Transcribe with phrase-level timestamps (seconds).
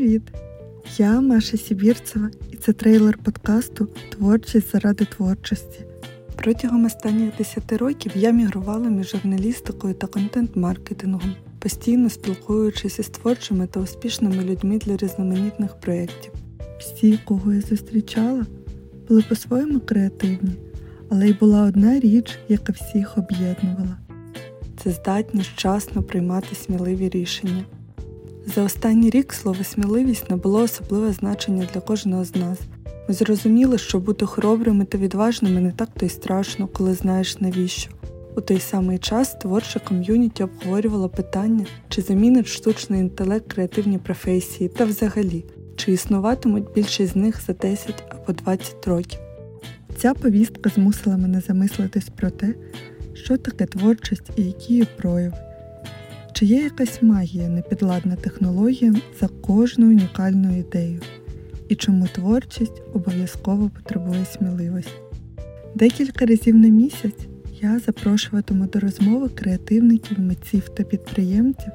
[0.00, 0.22] Привіт!
[0.98, 5.80] Я Маша Сібірцева, і це трейлер подкасту Творчість заради творчості.
[6.36, 13.80] Протягом останніх 10 років я мігрувала між журналістикою та контент-маркетингом, постійно спілкуючись із творчими та
[13.80, 16.32] успішними людьми для різноманітних проєктів.
[16.78, 18.46] Всі, кого я зустрічала,
[19.08, 20.52] були по-своєму креативні,
[21.08, 23.98] але й була одна річ, яка всіх об'єднувала
[24.82, 27.64] це здатність вчасно приймати сміливі рішення.
[28.46, 32.58] За останній рік слово сміливість набуло особливе значення для кожного з нас.
[33.08, 37.90] Ми зрозуміли, що бути хоробрими та відважними не так то й страшно, коли знаєш навіщо.
[38.36, 44.84] У той самий час творче ком'юніті обговорювало питання, чи замінить штучний інтелект креативні професії та
[44.84, 45.44] взагалі,
[45.76, 49.20] чи існуватимуть більшість з них за 10 або 20 років.
[49.96, 52.54] Ця повістка змусила мене замислитись про те,
[53.14, 55.49] що таке творчість і які її прояви.
[56.40, 61.00] Чи є якась магія непідладна технологіям за кожну унікальну ідею?
[61.68, 64.92] І чому творчість обов'язково потребує сміливості?
[65.74, 67.26] Декілька разів на місяць
[67.60, 71.72] я запрошуватиму до розмови креативників, митців та підприємців,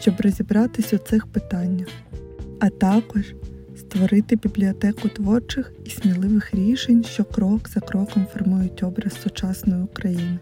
[0.00, 1.88] щоб розібратись у цих питаннях,
[2.60, 3.34] а також
[3.76, 10.38] створити бібліотеку творчих і сміливих рішень, що крок за кроком формують образ сучасної України.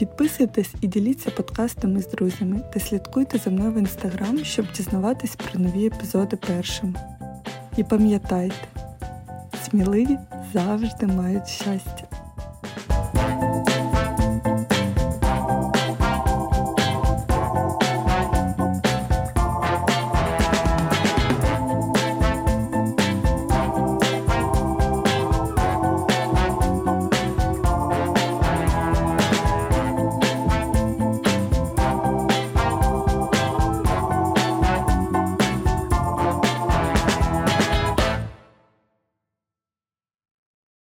[0.00, 5.60] Підписуйтесь і діліться подкастами з друзями та слідкуйте за мною в інстаграм, щоб дізнаватись про
[5.60, 6.96] нові епізоди першим.
[7.76, 8.54] І пам'ятайте,
[9.64, 10.18] сміливі
[10.52, 12.19] завжди мають щастя.